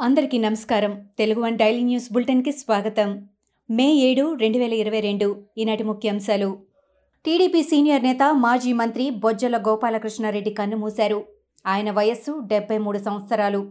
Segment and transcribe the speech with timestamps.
[0.00, 1.06] అందరికీ నమస్కారం.
[1.18, 3.28] Telugu one daily news బులెటిన్కి స్వాగతం.
[3.70, 6.58] మే ఏడు రెండు వేల ఇరవై రెండు ఈనాటి ముఖ్యాంశాలు.
[7.24, 11.24] టీడీపీ సీనియర్ నేత మాజీ మంత్రి బొజ్జల గోపాలకృష్ణారెడ్డి కన్నుమూశారు
[11.66, 13.70] ఆయన వయస్సు డెబ్బై మూడు సంవత్సరాలు.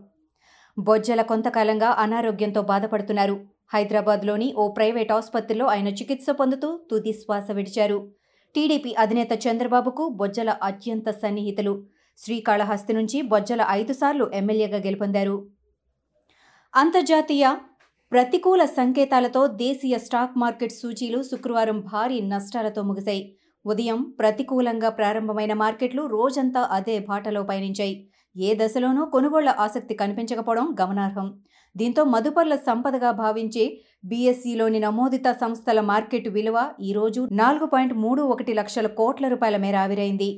[0.79, 3.39] బొజ్జల కొంతకాలంగా అనారోగ్యంతో బాధపడుతున్నారు.
[3.73, 8.07] హైదరాబాద్లోని ఓ ప్రైవేట్ ఆసుపత్రిలో ఆయన చికిత్స పొందుతూ తుది శ్వాస విడిచారు.
[8.55, 11.83] టీడీపీ అధినేత చంద్రబాబుకు బొజ్జల అత్యంత సన్నిహితులు.
[12.17, 15.56] శ్రీకాళహస్తి నుంచి బొజ్జల ఐదుసార్లు ఎమ్మెల్యేగా గెలుపొందారు.
[16.73, 17.45] అంతర్జాతీయ
[18.11, 23.23] ప్రతికూల సంకేతాలతో దేశీయ స్టాక్ మార్కెట్ సూచీలు శుక్రవారం భారీ నష్టాలతో ముగిశాయి.
[23.65, 27.95] ఉదయం ప్రతికూలంగా ప్రారంభమైన మార్కెట్లు రోజంతా అదే బాటలో పయనించాయి.
[28.35, 31.27] ఏ దశలోనూ కొనుగోళ్ళ ఆసక్తి కనిపించకపోవడం గమనార్హం.
[31.75, 33.65] దీంతో మదుపర్ల సంపదగా భావించే
[34.11, 36.57] బీఎస్సీలోని నమోదిత సంస్థల మార్కెట్ విలువ
[36.89, 40.29] ఈరోజు నాలుగు పాయింట్ మూడు ఒకటి లక్షల కోట్ల రూపాయల మేర ఆవిరైంది.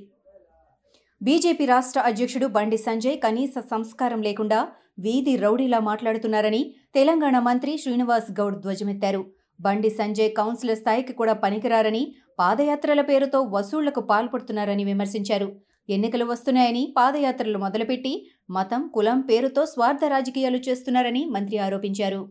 [1.21, 4.59] బీజేపీ రాష్ట్ర అధ్యక్షుడు బండి సంజయ్ కనీస సంస్కారం లేకుండా
[4.99, 6.61] వీధి రౌడీలా మాట్లాడుతున్నారని
[6.95, 9.21] తెలంగాణ మంత్రి శ్రీనివాస్ గౌడ్ ధ్వజమెత్తారు.
[9.59, 12.03] బండి సంజయ్ కౌన్సిలర్ స్థాయికి కూడా పనికిరారని
[12.39, 15.49] పాదయాత్రల పేరుతో వసూళ్ళకు పాల్పడుతున్నారని విమర్శించారు.
[15.89, 18.13] ఎన్నికలు వస్తున్నాయని పాదయాత్రలు మొదలుపెట్టి
[18.49, 22.21] మతం కులం పేరుతో స్వార్థ రాజకీయాలు చేస్తున్నారని మంత్రి ఆరోపించారు.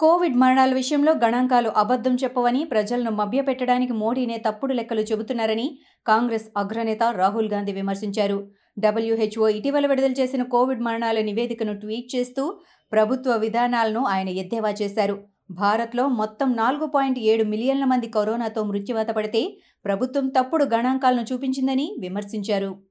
[0.00, 7.48] కోవిడ్ మరణాల విషయంలో గణాంకాలు అబద్ధం చెప్పవని ప్రజలను మభ్యపెట్టడానికి మోడీనే తప్పుడు లెక్కలు చెబుతున్నారని కాంగ్రెస్ అగ్రనేత రాహుల్
[7.48, 8.48] గాంధీ విమర్శించారు.
[8.78, 12.60] డబ్ల్యూహెచ్ఓ ఇటీవల విడుదల చేసిన కోవిడ్ మరణాల నివేదికను ట్వీట్ చేస్తూ
[12.92, 15.16] ప్రభుత్వ విధానాలను ఆయన ఎద్దేవా చేశారు.
[15.50, 22.87] భారత్లో మొత్తం నాలుగు పాయింట్ ఏడు మిలియన్ల మంది కరోనాతో మృత్యువాత పడితే ప్రభుత్వం తప్పుడు గణాంకాలను చూపించిందని విమర్శించారు.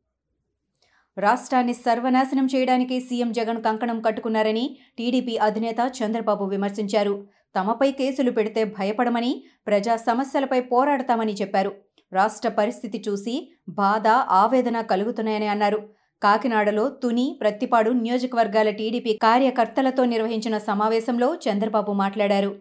[1.17, 4.65] రాష్ట్రాన్ని సర్వనాశనం చేయడానికి సీఎం జగన్ కంకణం కట్టుకున్నారని
[4.97, 7.13] టీడీపీ అధినేత చంద్రబాబు విమర్శించారు.
[7.55, 9.31] తమపై కేసులు పెడితే భయపడమని
[9.67, 11.71] ప్రజా సమస్యలపై పోరాడతామని చెప్పారు.
[12.11, 13.35] రాష్ట్ర పరిస్థితి చూసి
[13.69, 14.07] బాధ
[14.41, 15.79] ఆవేదన కలుగుతున్నాయని అన్నారు.
[16.21, 22.51] కాకినాడలో తుని ప్రత్తిపాడు నియోజకవర్గాల టీడీపీ కార్యకర్తలతో నిర్వహించిన సమావేశంలో చంద్రబాబు మాట్లాడారు.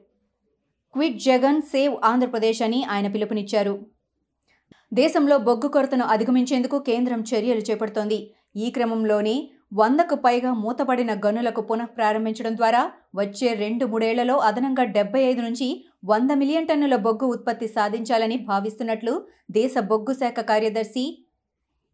[0.94, 3.74] క్విట్ జగన్ సేవ్ ఆంధ్రప్రదేశ్ అని ఆయన పిలుపునిచ్చారు.
[4.92, 8.18] దేశంలో బొగ్గు కొరతను అధిగమించేందుకు కేంద్రం చర్యలు చేపడుతోంది.
[8.56, 9.36] ఈ క్రమంలోనే
[9.78, 12.83] వందకు పైగా మూతపడిన గనులకు పునః ప్రారంభించడం ద్వారా
[13.14, 15.68] వచ్చే రెండు మూడేళ్ళలో అదనంగా డెబ్బై ఐదు నుంచి
[16.05, 19.14] వంద మిలియన్ టన్నుల బొగ్గు ఉత్పత్తి సాధించాలని భావిస్తున్నట్లు
[19.50, 21.05] దేశ బొగ్గు శాఖ కార్యదర్శి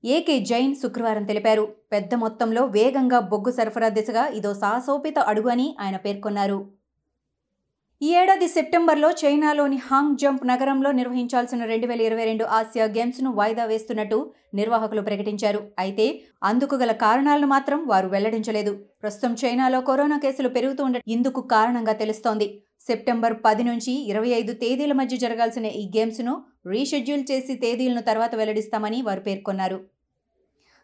[0.04, 1.64] ఏకే జైన్ శుక్రవారం తెలిపారు.
[1.92, 6.58] పెద్ద మొత్తంలో వేగంగా బొగ్గు సరఫరా దిశగా ఇదో సాహసోపిత అడుగు అని ఆయన పేర్కొన్నారు.
[8.06, 13.64] ఈ ఏడాది సెప్టెంబర్లో చైనాలోని హాంగ్ జంప్ నగరంలో నిర్వహించాల్సిన రెండు వేల ఇరవై రెండు ఆసియా గేమ్స్ను వాయిదా
[13.72, 14.18] వేస్తున్నట్టు
[14.58, 15.60] నిర్వాహకులు ప్రకటించారు.
[15.82, 16.06] అయితే
[16.50, 18.72] అందుకు గల కారణాలను మాత్రం వారు వెల్లడించలేదు.
[19.02, 22.48] ప్రస్తుతం చైనాలో కరోనా కేసులు పెరుగుతూ ఉండ ఇందుకు కారణంగా తెలుస్తోంది.
[22.88, 26.36] సెప్టెంబర్ పది నుంచి ఇరవై ఐదు తేదీల మధ్య జరగాల్సిన ఈ గేమ్స్ను
[26.74, 29.78] రీషెడ్యూల్ చేసి తేదీలను తర్వాత వెల్లడిస్తామని వారు పేర్కొన్నారు.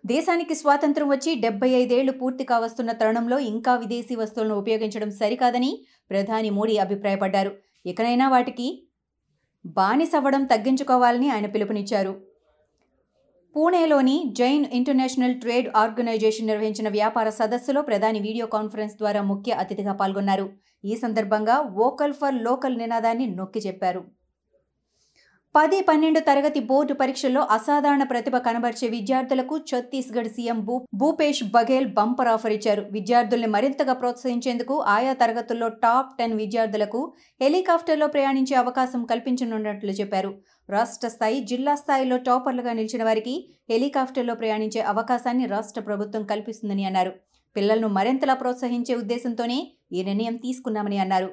[0.05, 6.79] దేశానికి స్వాతంత్రం వచ్చి డెబ్బై ఐదేళ్ళు పూర్తి కావస్తున్న తరుణంలో ఇంకా విదేశీ వస్తువులను ఉపయోగించడం సరికాదని ప్రధాని మోడీ
[6.79, 7.53] అభిప్రాయపడ్డారు.
[7.87, 8.89] ఇకనైనా వాటికి
[9.67, 12.23] బానిసవ్వడం తగ్గించుకోవాలని ఆయన పిలుపునిచ్చారు.
[13.55, 20.51] పూణేలోని జైన్ ఇంటర్నేషనల్ ట్రేడ్ ఆర్గనైజేషన్ నిర్వహించిన వ్యాపార సదస్సులో ప్రధాని వీడియో కాన్ఫరెన్స్ ద్వారా ముఖ్య అతిథిగా పాల్గొన్నారు.
[20.85, 24.18] ఈ సందర్భంగా వోకల్ ఫర్ లోకల్ నినాదాన్ని నొక్కి చెప్పారు.
[25.55, 32.31] పది పన్నెండు తరగతి బోర్డు పరీక్షల్లో అసాధారణ ప్రతిభ కనబర్చే విద్యార్థులకు ఛత్తీస్గఢ్ సీఎం భూ భూపేష్ బఘేల్ బంపర్
[32.33, 32.83] ఆఫర్ ఇచ్చారు.
[32.97, 37.01] విద్యార్థుల్ని మరింతగా ప్రోత్సహించేందుకు ఆయా తరగతుల్లో టాప్ టెన్ విద్యార్థులకు
[37.41, 40.31] హెలికాప్టర్లో ప్రయాణించే అవకాశం కల్పించనున్నట్లు చెప్పారు.
[40.69, 43.35] రాష్ట్ర స్థాయి జిల్లా స్థాయిలో టాపర్లుగా నిలిచిన వారికి
[43.71, 47.15] హెలికాప్టర్లో ప్రయాణించే అవకాశాన్ని రాష్ట్ర ప్రభుత్వం కల్పిస్తుందని అన్నారు.
[47.57, 49.59] పిల్లలను మరింతలా ప్రోత్సహించే ఉద్దేశంతోనే
[49.93, 51.31] ఈ నిర్ణయం తీసుకున్నామని అన్నారు.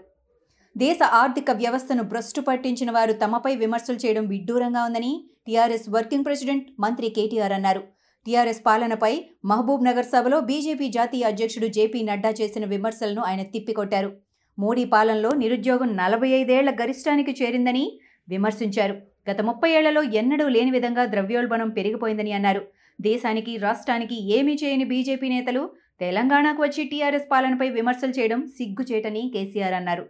[0.76, 5.12] దేశ ఆర్థిక వ్యవస్థను భ్రష్టు పట్టించిన వారు తమపై విమర్శలు చేయడం విడ్డూరంగా ఉందని
[5.46, 7.82] టీఆర్ఎస్ వర్కింగ్ ప్రెసిడెంట్ మంత్రి కేటీఆర్ అన్నారు.
[8.26, 9.12] టీఆర్ఎస్ పాలనపై
[9.52, 14.10] మహబూబ్ నగర్ సభలో బీజేపీ జాతీయ అధ్యక్షుడు జేపీ నడ్డా చేసిన విమర్శలను ఆయన తిప్పికొట్టారు.
[14.58, 17.86] మోడీ పాలనలో నిరుద్యోగం నలభై ఐదేళ్ళ గరిష్టానికి చేరిందని
[18.28, 18.96] విమర్శించారు.
[19.30, 22.62] గత ముప్పై ఏళ్ళలో ఎన్నడూ లేని విధంగా ద్రవ్యోల్బణం పెరిగిపోయిందని అన్నారు.
[23.00, 25.64] దేశానికి రాష్ట్రానికి ఏమీ చేయని బీజేపీ నేతలు
[26.00, 30.06] తెలంగాణకు వచ్చి టీఆర్ఎస్ పాలనపై విమర్శలు చేయడం సిగ్గుచేటని కేసీఆర్ అన్నారు.